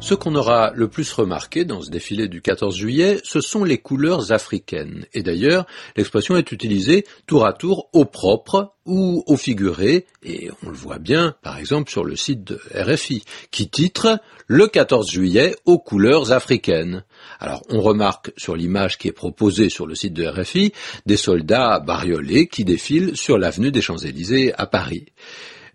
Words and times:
Ce 0.00 0.14
qu'on 0.14 0.34
aura 0.34 0.72
le 0.74 0.88
plus 0.88 1.12
remarqué 1.12 1.66
dans 1.66 1.82
ce 1.82 1.90
défilé 1.90 2.26
du 2.26 2.40
14 2.40 2.74
juillet, 2.74 3.20
ce 3.22 3.40
sont 3.40 3.64
les 3.64 3.78
couleurs 3.78 4.32
africaines. 4.32 5.04
Et 5.12 5.22
d'ailleurs, 5.22 5.66
l'expression 5.94 6.38
est 6.38 6.52
utilisée 6.52 7.04
tour 7.26 7.44
à 7.44 7.52
tour 7.52 7.90
au 7.92 8.06
propre 8.06 8.72
ou 8.86 9.22
au 9.26 9.36
figuré, 9.36 10.06
et 10.22 10.50
on 10.64 10.70
le 10.70 10.76
voit 10.76 10.98
bien, 10.98 11.36
par 11.42 11.58
exemple, 11.58 11.90
sur 11.90 12.02
le 12.02 12.16
site 12.16 12.44
de 12.44 12.58
RFI, 12.74 13.22
qui 13.50 13.68
titre 13.68 14.18
Le 14.46 14.66
14 14.66 15.08
juillet 15.10 15.54
aux 15.66 15.78
couleurs 15.78 16.32
africaines. 16.32 17.04
Alors, 17.38 17.62
on 17.68 17.82
remarque 17.82 18.32
sur 18.38 18.56
l'image 18.56 18.96
qui 18.96 19.06
est 19.06 19.12
proposée 19.12 19.68
sur 19.68 19.86
le 19.86 19.94
site 19.94 20.14
de 20.14 20.26
RFI 20.26 20.72
des 21.04 21.18
soldats 21.18 21.78
bariolés 21.78 22.48
qui 22.48 22.64
défilent 22.64 23.16
sur 23.16 23.36
l'avenue 23.36 23.70
des 23.70 23.82
Champs-Élysées 23.82 24.54
à 24.54 24.66
Paris. 24.66 25.06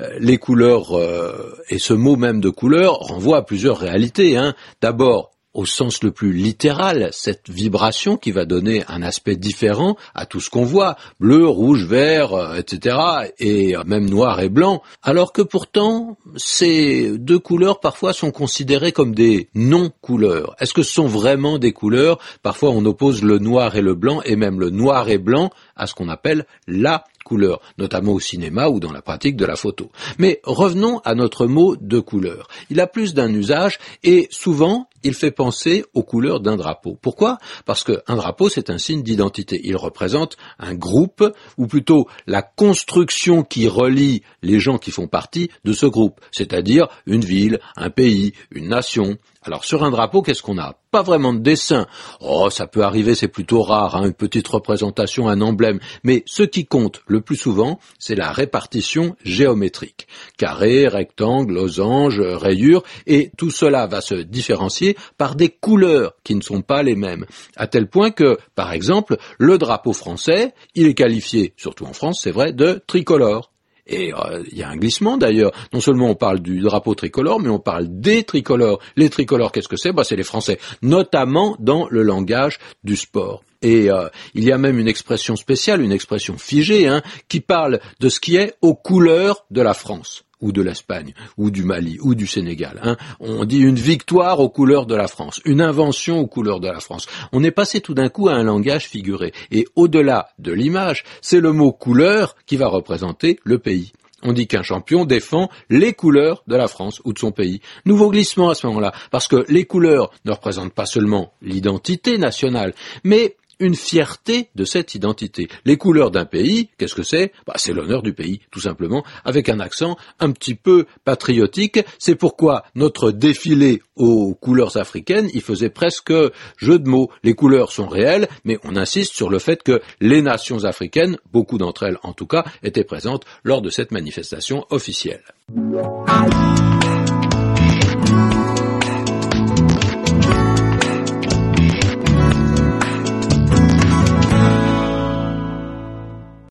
Euh, 0.00 0.08
les 0.18 0.38
couleurs, 0.38 0.96
euh, 0.96 1.56
et 1.68 1.78
ce 1.78 1.92
mot 1.92 2.16
même 2.16 2.40
de 2.40 2.50
couleur, 2.50 2.94
renvoie 2.94 3.38
à 3.38 3.42
plusieurs 3.42 3.78
réalités. 3.78 4.36
Hein. 4.36 4.54
D'abord, 4.80 5.32
au 5.54 5.66
sens 5.66 6.02
le 6.02 6.12
plus 6.12 6.32
littéral, 6.32 7.10
cette 7.12 7.50
vibration 7.50 8.16
qui 8.16 8.30
va 8.30 8.46
donner 8.46 8.84
un 8.88 9.02
aspect 9.02 9.36
différent 9.36 9.96
à 10.14 10.24
tout 10.24 10.40
ce 10.40 10.48
qu'on 10.48 10.64
voit, 10.64 10.96
bleu, 11.20 11.46
rouge, 11.46 11.84
vert, 11.84 12.32
euh, 12.32 12.56
etc., 12.56 12.96
et 13.38 13.74
même 13.84 14.08
noir 14.08 14.40
et 14.40 14.48
blanc, 14.48 14.82
alors 15.02 15.32
que 15.32 15.42
pourtant 15.42 16.16
ces 16.36 17.18
deux 17.18 17.38
couleurs 17.38 17.80
parfois 17.80 18.14
sont 18.14 18.30
considérées 18.30 18.92
comme 18.92 19.14
des 19.14 19.50
non-couleurs. 19.54 20.56
Est-ce 20.58 20.72
que 20.72 20.82
ce 20.82 20.94
sont 20.94 21.06
vraiment 21.06 21.58
des 21.58 21.72
couleurs? 21.72 22.18
Parfois 22.42 22.70
on 22.70 22.84
oppose 22.86 23.22
le 23.22 23.38
noir 23.38 23.76
et 23.76 23.82
le 23.82 23.94
blanc, 23.94 24.22
et 24.24 24.36
même 24.36 24.58
le 24.58 24.70
noir 24.70 25.10
et 25.10 25.18
blanc 25.18 25.50
à 25.76 25.86
ce 25.86 25.94
qu'on 25.94 26.08
appelle 26.08 26.46
la 26.66 27.04
couleur, 27.22 27.60
notamment 27.78 28.12
au 28.12 28.20
cinéma 28.20 28.68
ou 28.68 28.80
dans 28.80 28.92
la 28.92 29.02
pratique 29.02 29.36
de 29.36 29.44
la 29.44 29.56
photo. 29.56 29.90
Mais 30.18 30.40
revenons 30.44 31.00
à 31.04 31.14
notre 31.14 31.46
mot 31.46 31.76
de 31.76 32.00
couleur. 32.00 32.48
Il 32.70 32.80
a 32.80 32.86
plus 32.86 33.14
d'un 33.14 33.32
usage 33.32 33.78
et 34.02 34.28
souvent 34.30 34.88
il 35.02 35.14
fait 35.14 35.30
penser 35.30 35.84
aux 35.94 36.02
couleurs 36.02 36.40
d'un 36.40 36.56
drapeau. 36.56 36.96
Pourquoi? 37.00 37.38
Parce 37.64 37.84
qu'un 37.84 38.16
drapeau, 38.16 38.48
c'est 38.48 38.70
un 38.70 38.78
signe 38.78 39.02
d'identité. 39.02 39.60
Il 39.64 39.76
représente 39.76 40.36
un 40.58 40.74
groupe, 40.74 41.24
ou 41.58 41.66
plutôt 41.66 42.06
la 42.26 42.42
construction 42.42 43.42
qui 43.42 43.68
relie 43.68 44.22
les 44.42 44.60
gens 44.60 44.78
qui 44.78 44.90
font 44.90 45.08
partie 45.08 45.50
de 45.64 45.72
ce 45.72 45.86
groupe, 45.86 46.20
c'est-à-dire 46.30 46.88
une 47.06 47.24
ville, 47.24 47.58
un 47.76 47.90
pays, 47.90 48.32
une 48.50 48.68
nation. 48.68 49.16
Alors 49.42 49.64
sur 49.64 49.82
un 49.82 49.90
drapeau, 49.90 50.22
qu'est-ce 50.22 50.42
qu'on 50.42 50.58
a? 50.58 50.76
Pas 50.92 51.02
vraiment 51.02 51.32
de 51.32 51.38
dessin. 51.38 51.86
Oh, 52.20 52.50
ça 52.50 52.66
peut 52.66 52.82
arriver, 52.82 53.14
c'est 53.14 53.26
plutôt 53.26 53.62
rare, 53.62 53.96
hein, 53.96 54.04
une 54.04 54.12
petite 54.12 54.46
représentation, 54.46 55.26
un 55.26 55.40
emblème. 55.40 55.80
Mais 56.04 56.22
ce 56.26 56.42
qui 56.42 56.66
compte 56.66 57.00
le 57.06 57.22
plus 57.22 57.36
souvent, 57.36 57.80
c'est 57.98 58.14
la 58.14 58.30
répartition 58.30 59.16
géométrique. 59.24 60.06
Carré, 60.36 60.88
rectangle, 60.88 61.54
losange, 61.54 62.20
rayure, 62.20 62.82
et 63.06 63.32
tout 63.38 63.50
cela 63.50 63.86
va 63.86 64.02
se 64.02 64.16
différencier 64.16 64.98
par 65.16 65.34
des 65.34 65.48
couleurs 65.48 66.12
qui 66.24 66.34
ne 66.34 66.42
sont 66.42 66.60
pas 66.60 66.82
les 66.82 66.94
mêmes. 66.94 67.24
À 67.56 67.66
tel 67.66 67.88
point 67.88 68.10
que, 68.10 68.36
par 68.54 68.70
exemple, 68.74 69.16
le 69.38 69.56
drapeau 69.56 69.94
français, 69.94 70.52
il 70.74 70.86
est 70.88 70.94
qualifié, 70.94 71.54
surtout 71.56 71.86
en 71.86 71.94
France, 71.94 72.20
c'est 72.22 72.32
vrai, 72.32 72.52
de 72.52 72.82
tricolore. 72.86 73.51
Et 73.86 74.12
euh, 74.14 74.42
il 74.50 74.58
y 74.58 74.62
a 74.62 74.68
un 74.68 74.76
glissement 74.76 75.16
d'ailleurs. 75.16 75.52
Non 75.72 75.80
seulement 75.80 76.08
on 76.08 76.14
parle 76.14 76.40
du 76.40 76.60
drapeau 76.60 76.94
tricolore, 76.94 77.40
mais 77.40 77.48
on 77.48 77.58
parle 77.58 77.86
des 77.88 78.22
tricolores. 78.22 78.80
Les 78.96 79.10
tricolores, 79.10 79.52
qu'est-ce 79.52 79.68
que 79.68 79.76
c'est? 79.76 79.92
Bah, 79.92 80.04
C'est 80.04 80.16
les 80.16 80.22
Français, 80.22 80.58
notamment 80.82 81.56
dans 81.58 81.88
le 81.88 82.02
langage 82.02 82.58
du 82.84 82.96
sport. 82.96 83.42
Et 83.60 83.90
euh, 83.90 84.08
il 84.34 84.44
y 84.44 84.52
a 84.52 84.58
même 84.58 84.78
une 84.78 84.88
expression 84.88 85.36
spéciale, 85.36 85.82
une 85.82 85.92
expression 85.92 86.36
figée, 86.36 86.86
hein, 86.88 87.02
qui 87.28 87.40
parle 87.40 87.80
de 88.00 88.08
ce 88.08 88.20
qui 88.20 88.36
est 88.36 88.54
aux 88.60 88.74
couleurs 88.74 89.46
de 89.50 89.62
la 89.62 89.74
France 89.74 90.24
ou 90.42 90.52
de 90.52 90.60
l'Espagne, 90.60 91.14
ou 91.38 91.50
du 91.50 91.64
Mali, 91.64 91.98
ou 92.02 92.14
du 92.14 92.26
Sénégal. 92.26 92.80
Hein. 92.82 92.96
On 93.20 93.46
dit 93.46 93.60
une 93.60 93.76
victoire 93.76 94.40
aux 94.40 94.50
couleurs 94.50 94.84
de 94.84 94.94
la 94.94 95.08
France, 95.08 95.40
une 95.46 95.62
invention 95.62 96.18
aux 96.18 96.26
couleurs 96.26 96.60
de 96.60 96.68
la 96.68 96.80
France. 96.80 97.06
On 97.32 97.42
est 97.42 97.50
passé 97.50 97.80
tout 97.80 97.94
d'un 97.94 98.10
coup 98.10 98.28
à 98.28 98.34
un 98.34 98.42
langage 98.42 98.88
figuré. 98.88 99.32
Et 99.50 99.66
au-delà 99.76 100.28
de 100.38 100.52
l'image, 100.52 101.04
c'est 101.22 101.40
le 101.40 101.52
mot 101.52 101.72
couleur 101.72 102.36
qui 102.44 102.56
va 102.56 102.66
représenter 102.66 103.38
le 103.44 103.58
pays. 103.58 103.92
On 104.24 104.32
dit 104.32 104.46
qu'un 104.46 104.62
champion 104.62 105.04
défend 105.04 105.50
les 105.68 105.94
couleurs 105.94 106.44
de 106.46 106.54
la 106.54 106.68
France 106.68 107.00
ou 107.04 107.12
de 107.12 107.18
son 107.18 107.32
pays. 107.32 107.60
Nouveau 107.84 108.10
glissement 108.10 108.50
à 108.50 108.54
ce 108.54 108.66
moment-là, 108.68 108.92
parce 109.10 109.26
que 109.26 109.44
les 109.48 109.64
couleurs 109.64 110.12
ne 110.24 110.30
représentent 110.30 110.72
pas 110.72 110.86
seulement 110.86 111.32
l'identité 111.42 112.18
nationale, 112.18 112.72
mais 113.02 113.36
une 113.62 113.76
fierté 113.76 114.48
de 114.54 114.64
cette 114.64 114.94
identité. 114.94 115.48
Les 115.64 115.76
couleurs 115.76 116.10
d'un 116.10 116.24
pays, 116.24 116.68
qu'est-ce 116.78 116.94
que 116.94 117.04
c'est? 117.04 117.32
Bah, 117.46 117.54
C'est 117.56 117.72
l'honneur 117.72 118.02
du 118.02 118.12
pays, 118.12 118.40
tout 118.50 118.60
simplement, 118.60 119.04
avec 119.24 119.48
un 119.48 119.60
accent 119.60 119.96
un 120.18 120.32
petit 120.32 120.56
peu 120.56 120.86
patriotique. 121.04 121.80
C'est 121.98 122.16
pourquoi 122.16 122.64
notre 122.74 123.12
défilé 123.12 123.82
aux 123.96 124.34
couleurs 124.34 124.76
africaines, 124.76 125.30
il 125.32 125.42
faisait 125.42 125.70
presque 125.70 126.12
jeu 126.56 126.78
de 126.78 126.88
mots. 126.88 127.10
Les 127.22 127.34
couleurs 127.34 127.70
sont 127.70 127.86
réelles, 127.86 128.28
mais 128.44 128.58
on 128.64 128.74
insiste 128.74 129.14
sur 129.14 129.30
le 129.30 129.38
fait 129.38 129.62
que 129.62 129.80
les 130.00 130.22
nations 130.22 130.64
africaines, 130.64 131.18
beaucoup 131.32 131.58
d'entre 131.58 131.84
elles 131.84 131.98
en 132.02 132.12
tout 132.12 132.26
cas, 132.26 132.44
étaient 132.64 132.84
présentes 132.84 133.24
lors 133.44 133.62
de 133.62 133.70
cette 133.70 133.92
manifestation 133.92 134.66
officielle. 134.70 135.22